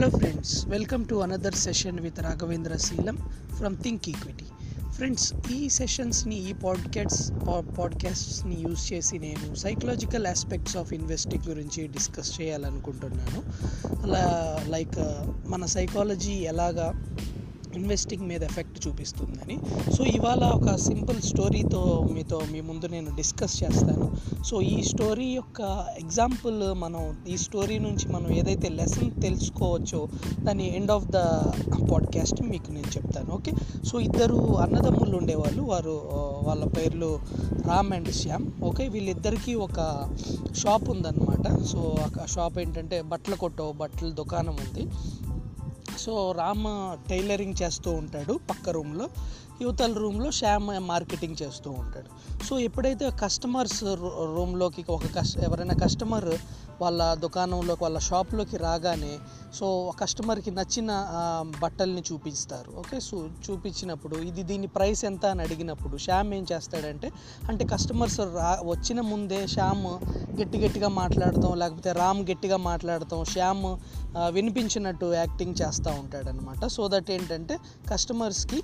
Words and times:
Hello 0.00 0.18
friends 0.18 0.66
welcome 0.66 1.08
to 1.08 1.14
another 1.14 1.54
session 1.54 2.00
with 2.00 2.20
Raghavendra 2.20 2.76
Seelam 2.76 3.16
from 3.56 3.76
Think 3.82 4.08
Equity 4.08 4.44
friends 4.90 5.34
ఈ 5.52 5.68
సెషన్స్ని 5.68 6.50
ఈ 6.50 6.52
podcast 6.52 7.32
పాడ్కాస్ట్స్ని 7.78 8.56
use 8.60 8.92
చేసి 8.92 9.18
నేను 9.18 9.54
సైకలాజికల్ 9.54 10.26
ఆస్పెక్ట్స్ 10.26 10.76
ఆఫ్ 10.76 10.92
ఇన్వెస్టింగ్ 10.92 11.48
గురించి 11.48 11.86
డిస్కస్ 11.86 12.40
చేయాలనుకుంటున్నాను. 12.40 13.42
అలా 14.02 14.64
లైక్ 14.68 14.98
మన 15.48 15.64
సైకాలజీ 15.64 16.32
ఎలాగా 16.32 17.04
ఇన్వెస్టింగ్ 17.74 18.26
మీద 18.28 18.42
ఎఫెక్ట్ 18.42 18.86
చూపిస్తుందని. 18.86 19.58
సో 19.92 20.04
ఇవాళ 20.04 20.44
ఒక 20.44 20.76
సింపుల్ 20.76 21.20
స్టోరీతో 21.22 22.08
మీతో 22.12 22.40
మీ 22.52 22.60
ముందు 22.60 22.86
నేను 22.86 23.16
డిస్కస్ 23.16 23.62
చేస్తాను. 23.62 24.06
సో 24.44 24.60
ఈ 24.60 24.82
స్టోరీ 24.82 25.26
యొక్క 25.26 25.86
ఎగ్జాంపుల్ 25.98 26.74
మనం 26.74 27.16
ఈ 27.28 27.36
స్టోరీ 27.36 27.78
నుంచి 27.78 28.12
మనం 28.12 28.30
ఏదైతే 28.32 28.68
లెసన్ 28.68 29.10
తెలుసుకోవచ్చో 29.22 30.08
దాని 30.40 30.76
ఎండ్ 30.76 30.90
ఆఫ్ 30.90 31.06
ద 31.06 31.16
పాడ్కాస్ట్ 31.90 32.42
మీకు 32.42 32.70
నేను 32.70 32.90
చెప్తాను 32.96 33.30
ఓకే 33.34 33.52
సో 33.84 34.00
ఇద్దరు 34.00 34.58
అన్నదమ్ములు 34.58 35.16
ఉండేవాళ్ళు. 35.16 35.62
వారు 35.62 36.10
వాళ్ళ 36.42 36.64
పేర్లు 36.64 37.20
రామ్ 37.66 37.92
అండ్ 37.92 38.12
శ్యామ్ 38.12 38.46
ఓకే 38.64 38.88
వీళ్ళిద్దరికీ 38.88 39.54
ఒక 39.54 39.78
షాప్ 40.56 40.90
ఉందన్నమాట. 40.90 41.46
సో 41.64 41.96
ఆ 42.22 42.26
షాప్ 42.26 42.58
ఏంటంటే 42.58 43.02
బట్టల 43.02 43.34
కొట్టో 43.34 43.72
బట్టల 43.72 44.10
దుకాణం 44.10 44.56
ఉంది. 44.66 44.84
సో 46.00 46.32
రామ్ 46.32 47.08
టైలరింగ్ 47.08 47.54
చేస్తూ 47.62 47.90
ఉంటాడు 47.90 48.40
పక్క 48.50 48.68
రూమ్లో. 48.70 49.08
యువతల 49.62 49.92
రూమ్లో 49.92 50.30
శ్యామ్ 50.30 50.68
మార్కెటింగ్ 50.88 51.36
చేస్తూ 51.42 51.70
ఉంటాడు. 51.70 52.44
సో 52.44 52.58
ఎప్పుడైతే 52.58 53.10
కస్టమర్స్ 53.10 53.84
రూమ్లోకి 54.36 54.84
ఒక 54.90 55.06
కస్ 55.16 55.38
ఎవరైనా 55.38 55.74
కస్టమర్ 55.74 56.28
వాళ్ళ 56.80 57.14
దుకాణంలోకి 57.14 57.82
వాళ్ళ 57.84 57.98
షాప్లోకి 57.98 58.56
రాగానే 58.56 59.12
సో 59.58 59.66
కస్టమర్కి 60.00 60.50
నచ్చిన 60.50 60.90
బట్టల్ని 61.62 62.02
చూపిస్తారు. 62.12 62.70
ఓకే 62.80 63.00
సో 63.00 63.16
చూపించినప్పుడు 63.46 64.16
ఇది 64.30 64.42
దీని 64.42 64.66
ప్రైస్ 64.66 65.04
ఎంత 65.04 65.26
అని 65.26 65.42
అడిగినప్పుడు 65.42 65.96
శ్యామ్ 65.96 66.34
ఏం 66.34 66.46
చేస్తాడంటే 66.52 67.10
అంటే 67.48 67.64
కస్టమర్స్ 67.64 68.20
రా 68.20 68.50
వచ్చిన 68.64 69.00
ముందే 69.00 69.40
శ్యామ్ 69.46 69.86
గట్టి 70.40 70.58
గట్టిగా 70.64 70.88
మాట్లాడతాం 71.00 71.54
లేకపోతే 71.58 71.92
రామ్ 71.92 72.22
గట్టిగా 72.30 72.56
మాట్లాడతాం 72.70 73.24
శ్యామ్ 73.34 73.66
వినిపించినట్టు 74.38 75.06
యాక్టింగ్ 75.14 75.54
చేస్తూ 75.62 75.90
ఉంటాడనమాట. 75.90 76.64
సో 76.76 76.88
దట్ 76.88 77.10
ఏంటంటే 77.10 77.56
కస్టమర్స్కి 77.90 78.60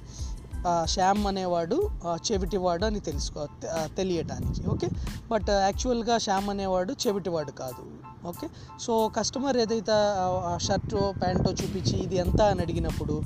శ్యామ్ 0.92 1.24
అనేవాడు 1.26 1.76
చెవిటివాడు 2.26 2.84
అని 2.84 3.00
తెలుసుకో 3.08 3.42
తెలియటానికి. 3.98 4.62
ఓకే 4.72 4.88
బట్ 5.30 5.50
యాక్చువల్గా 5.50 6.14
శ్యామ్ 6.18 6.48
అనేవాడు 6.50 6.92
చెవిటివాడు 7.04 7.52
కాదు. 7.60 7.82
ఓకే? 8.26 8.46
సో 8.80 9.08
కస్టమర్ 9.08 9.56
ఏదైతే 9.56 9.96
షర్టు 10.56 11.14
ప్యాంటో 11.20 11.50
చూపించి 11.50 11.96
ఇది 11.98 12.16
ఎంత 12.16 12.40
అని 12.42 12.60
అడిగినప్పుడు 12.60 13.22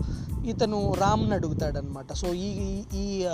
ఇతను 0.46 0.94
రామ్ని 0.98 1.34
అడుగుతాడనమాట 1.34 2.12
సో 2.12 2.34
ఈ 2.34 2.48
ఈ 2.94 3.26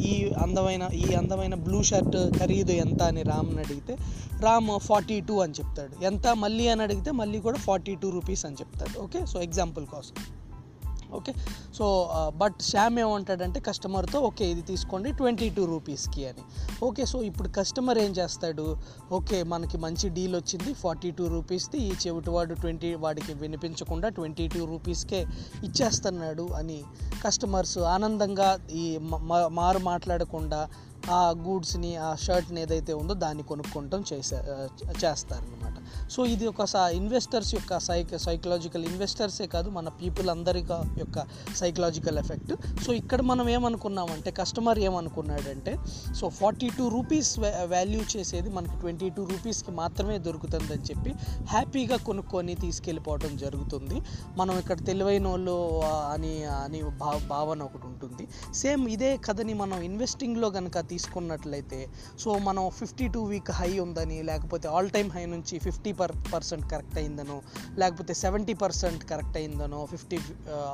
ఈ 0.00 0.32
అందమైన 0.42 0.88
ఈ 0.94 1.14
అందమైన 1.14 1.54
బ్లూ 1.54 1.82
షర్ట్ 1.82 2.38
ఖరీదు 2.38 2.72
ఎంత 2.72 3.02
అని 3.02 3.22
రామ్ని 3.22 3.60
అడిగితే 3.60 3.96
రామ్ 4.40 4.80
ఫార్టీ 4.80 5.20
టూ 5.20 5.40
అని 5.40 5.52
చెప్తాడు. 5.52 6.04
ఎంత 6.04 6.26
మళ్ళీ 6.36 6.68
అని 6.68 6.82
అడిగితే 6.82 7.10
మళ్ళీ 7.10 7.40
కూడా 7.40 7.58
ఫార్టీ 7.58 7.94
టూ 7.94 8.10
రూపీస్ 8.10 8.46
అని 8.46 8.54
చెప్తాడు. 8.54 9.00
ఓకే? 9.00 9.26
సో 9.26 9.42
ఎగ్జాంపుల్ 9.42 9.86
కోసం. 9.86 10.14
ఓకే? 11.16 11.32
సో 11.78 11.86
బట్ 12.36 12.58
శ్యామ్ 12.62 12.98
ఏమంటాడంటే 12.98 13.60
కస్టమర్తో 13.60 14.18
ఓకే 14.20 14.50
ఇది 14.50 14.62
తీసుకోండి 14.62 15.12
ట్వంటీ 15.12 15.50
టూ 15.50 15.62
రూపీస్కి 15.64 16.22
అని. 16.30 16.42
ఓకే 16.82 17.04
సో 17.06 17.22
ఇప్పుడు 17.22 17.48
కస్టమర్ 17.48 17.98
ఏం 17.98 18.12
చేస్తాడు? 18.12 18.66
ఓకే 19.12 19.42
మనకి 19.42 19.78
మంచి 19.78 20.08
డీల్ 20.08 20.36
వచ్చింది 20.36 20.72
ఫార్టీ 20.74 21.10
టూ 21.10 21.26
రూపీస్ది 21.28 21.78
ఈ 21.78 21.92
చెవిటి 22.04 22.30
వాడు 22.30 22.54
ట్వంటీ 22.54 22.94
వాడికి 22.94 23.32
వినిపించకుండా 23.44 24.08
ట్వంటీ 24.08 24.46
టూ 24.48 24.62
రూపీస్కే 24.64 25.20
ఇచ్చేస్తున్నాడు 25.68 26.46
అని 26.60 26.78
కస్టమర్స్ 27.24 27.78
ఆనందంగా 27.94 28.50
ఈ 28.82 28.84
మారు 29.58 29.78
మాట్లాడకుండా 29.92 30.60
ఆ 31.10 31.30
గూడ్స్ని 31.30 31.96
ఆ 31.96 32.14
షర్ట్ని 32.14 32.60
ఏదైతే 32.60 32.92
ఉందో 32.92 33.14
దాన్ని 33.14 33.42
కొనుక్కోవటం 33.42 34.04
చేసే 34.12 34.36
చేస్తారనమాట 35.04 35.74
సో 36.10 36.24
ఇది 36.24 36.46
ఒక 36.46 36.64
ఇన్వెస్టర్స్ 36.92 37.54
యొక్క 37.54 37.78
సైక 37.78 38.16
సైకలాజికల్ 38.16 38.84
ఇన్వెస్టర్సే 38.84 39.46
కాదు 39.46 39.70
మన 39.70 39.88
పీపుల్ 39.88 40.30
అందరి 40.30 40.66
యొక్క 40.98 41.26
సైకలాజికల్ 41.56 42.18
ఎఫెక్ట్. 42.18 42.52
సో 42.84 42.92
ఇక్కడ 42.92 43.20
మనం 43.20 43.48
ఏమనుకున్నామంటే 43.48 44.30
customer 44.30 44.78
ఏమనుకున్నాడంటే 44.78 45.76
so 46.14 46.28
forty 46.28 46.68
two 46.78 46.88
rupees 46.88 47.38
value 47.38 48.00
చేసేది 48.16 48.48
మనకి 48.50 48.80
ట్వంటీ 48.80 49.08
టూ 49.08 49.24
రూపీస్కి 49.24 49.70
మాత్రమే 49.70 50.18
దొరుకుతుందని 50.18 50.80
చెప్పి 50.80 51.10
హ్యాపీగా 51.46 51.96
కొనుక్కొని 51.96 52.54
తీసుకెళ్ళిపోవడం 52.54 53.36
జరుగుతుంది. 53.36 54.02
మనం 54.36 54.58
ఇక్కడ 54.58 54.84
తెలివైన 54.84 55.28
వాళ్ళు 55.28 55.80
అని 55.84 56.44
అని 56.44 56.82
భావన 57.28 57.62
ఒకటి 57.62 57.86
ఉంటుంది. 57.86 58.28
సేమ్ 58.54 58.88
ఇదే 58.88 59.16
కథని 59.16 59.54
మనం 59.54 59.80
ఇన్వెస్టింగ్లో 59.80 60.50
కనుక 60.50 60.78
తీసుకున్నట్లయితే 60.98 61.88
సో 62.20 62.38
మనం 62.38 62.70
ఫిఫ్టీ 62.70 63.08
టూ 63.08 63.20
వీక్ 63.24 63.50
హై 63.50 63.78
ఉందని 63.78 64.22
లేకపోతే 64.22 64.68
ఆల్ 64.68 64.90
టైమ్ 64.90 65.10
హై 65.10 65.26
నుంచి 65.26 65.58
ఫిఫ్టీ 65.58 65.92
పర్ 65.92 66.12
పర్సెంట్ 66.34 66.70
కరెక్ట్ 66.70 66.98
అయిందనో 66.98 67.42
లేకపోతే 67.78 68.14
సెవెంటీ 68.14 68.54
పర్సెంట్ 68.54 69.04
కరెక్ట్ 69.10 69.36
అయిందనో 69.36 69.86
ఫిఫ్టీ 69.86 70.18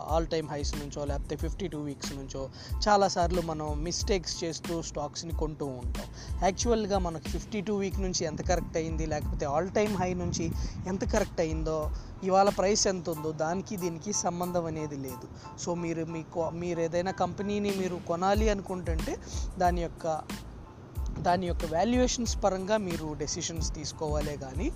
ఆల్ 0.08 0.26
టైమ్ 0.26 0.48
హైస్ 0.48 0.74
నుంచో 0.74 1.04
లేకపోతే 1.04 1.36
ఫిఫ్టీ 1.36 1.68
టూ 1.68 1.78
వీక్స్ 1.78 2.12
నుంచో 2.14 2.48
చాలాసార్లు 2.88 3.40
మనం 3.40 3.82
మిస్టేక్స్ 3.82 4.44
చేస్తూ 4.44 4.82
స్టాక్స్ని 4.82 5.32
కొంటూ 5.32 5.66
ఉంటాం. 5.66 6.08
యాక్చువల్గా 6.42 6.98
మనకు 6.98 7.28
ఫిఫ్టీ 7.28 7.60
టూ 7.60 7.76
వీక్ 7.76 8.00
నుంచి 8.00 8.24
ఎంత 8.24 8.42
కరెక్ట్ 8.48 8.76
అయింది 8.76 9.06
లేకపోతే 9.06 9.46
ఆల్ 9.46 9.70
టైమ్ 9.70 9.96
హై 9.96 10.14
నుంచి 10.14 10.46
ఎంత 10.86 11.04
కరెక్ట్ 11.12 11.40
అయిందో 11.40 11.78
ఇవాళ 12.24 12.48
ప్రైస్ 12.48 12.86
ఎంత 12.86 13.10
ఉందో 13.10 13.32
దానికి 13.32 13.76
దీనికి 13.76 14.12
సంబంధం 14.12 14.64
అనేది 14.66 14.96
లేదు. 14.96 15.26
సో 15.60 15.74
మీరు 15.74 16.04
మీకు 16.04 16.50
మీరు 16.50 16.80
ఏదైనా 16.80 17.12
కంపెనీని 17.12 17.70
మీరు 17.78 17.96
కొనాలి 18.08 18.48
అనుకుంటుంటే 18.48 19.16
దాని 19.58 19.82
యొక్క 19.82 20.13
దాని 21.22 21.46
యొక్క 21.46 21.64
వాల్యుయేషన్స్ 21.72 22.44
పరంగా 22.44 22.76
మీరు 22.76 23.14
డెసిషన్స్ 23.18 23.74
తీసుకోవాలే 23.74 24.36
కానీ 24.36 24.72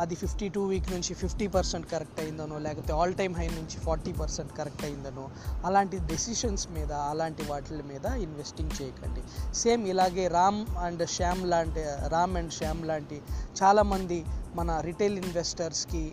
అది 0.00 0.14
ఫిఫ్టీ 0.14 0.48
టూ 0.48 0.66
వీక్ 0.66 0.90
నుంచి 0.92 1.14
ఫిఫ్టీ 1.14 1.46
పర్సెంట్ 1.46 1.90
కరెక్ట్ 1.90 2.20
అయిందనో 2.20 2.58
లేకపోతే 2.58 2.92
ఆల్ 2.92 3.14
టైమ్ 3.14 3.34
హై 3.36 3.46
నుంచి 3.48 3.76
ఫార్టీ 3.84 4.12
పర్సెంట్ 4.12 4.52
కరెక్ట్ 4.52 4.84
అయిందనో 4.84 5.28
అలాంటి 5.64 5.98
డెసిషన్స్ 5.98 6.68
మీద 6.70 6.92
అలాంటి 6.92 7.42
వాటి 7.42 7.74
మీద 7.74 8.06
ఇన్వెస్టింగ్ 8.06 8.82
చేయకండి. 8.82 9.22
సేమ్ 9.54 9.88
ఇలాగే 9.88 10.28
రామ్ 10.28 10.66
అండ్ 10.76 11.08
శ్యామ్ 11.08 11.50
లాంటి 11.50 11.80
రామ్ 12.08 12.36
అండ్ 12.36 12.52
శ్యామ్ 12.52 12.86
లాంటి 12.86 13.22
చాలామంది 13.62 14.24
మన 14.54 14.80
రిటైల్ 14.80 15.18
ఇన్వెస్టర్స్కి 15.18 16.12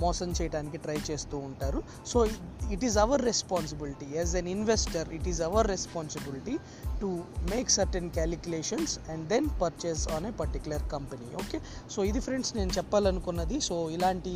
మోసం 0.00 0.30
చేయడానికి 0.30 0.76
ట్రై 0.76 0.98
చేస్తూ 1.10 1.38
ఉంటారు. 1.38 1.82
So 2.06 2.26
it 2.70 2.84
is 2.84 2.98
our 2.98 3.24
responsibility 3.24 4.06
as 4.16 4.36
an 4.36 4.48
investor 4.48 5.08
it 5.08 5.28
is 5.28 5.40
our 5.40 5.68
responsibility 5.68 6.58
to 7.02 7.10
make 7.52 7.70
certain 7.70 8.08
calculations 8.10 8.94
and 9.10 9.24
then 9.28 9.48
purchase 9.62 10.04
on 10.16 10.26
a 10.26 10.32
particular 10.42 10.84
company 10.92 11.28
okay 11.42 11.60
so 11.90 12.04
ఇది 12.10 12.20
ఫ్రెండ్స్ 12.20 12.52
నేను 12.56 12.72
చెప్పాలనుకున్నది 12.78 13.58
సో 13.60 13.76
ఇలాంటి 13.90 14.34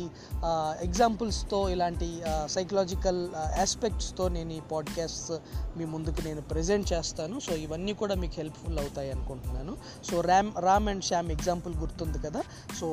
ఎగ్జాంపుల్స్తో 0.87 1.61
ఇలాంటి 1.75 2.09
సైకలాజికల్ 2.47 3.21
ఆస్పెక్ట్స్తో 3.65 4.27
నేను 4.27 4.53
ఈ 4.53 4.61
పాడ్కాస్ట్ 4.71 5.31
మీ 5.77 5.85
ముందుకు 5.85 6.19
నేను 6.21 6.41
ప్రజెంట్ 6.41 6.87
చేస్తాను. 6.93 7.35
సో 7.39 7.51
ఇవన్నీ 7.55 7.93
కూడా 7.93 8.15
మీకు 8.15 8.35
హెల్ప్ఫుల్ 8.37 8.79
అవుతాయి 8.79 9.09
అనుకుంటున్నాను. 9.11 9.73
So 10.07 10.15
Ram 10.21 10.51
Ram 10.59 10.87
and 10.89 11.03
Shyam 11.03 11.29
example 11.31 11.73
గుర్తుంది 11.75 12.19
కదా? 12.19 12.41
సో 12.79 12.87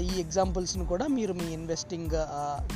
ఈ 0.00 0.20
ఎగ్జాంపుల్స్ని 0.20 0.86
కూడా 0.86 1.06
మీరు 1.08 1.32
మీ 1.32 1.46
ఇన్వెస్టింగ్ 1.58 2.14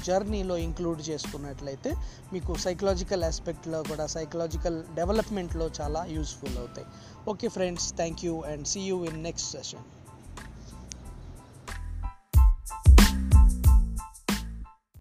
జర్నీలో 0.07 0.57
ఇంక్లూడ్ 0.67 1.01
చేసుకున్నట్లయితే 1.11 1.91
మీకు 2.33 2.53
సైకలాజికల్ 2.67 3.25
ఆస్పెక్ట్లో 3.25 3.79
కూడా 3.83 4.07
సైకలాజికల్ 4.17 4.79
డెవలప్మెంట్లో 4.95 5.67
చాలా 5.81 5.90
చాలా 5.91 6.03
యూస్ఫుల్ 6.17 6.57
అవుతాయి. 6.63 6.87
Okay 7.31 7.47
friends 7.55 7.87
thank 8.01 8.21
you 8.27 8.35
and 8.51 8.65
see 8.73 8.81
you 8.91 8.97
in 9.09 9.17
next 9.27 9.49
session 9.55 9.85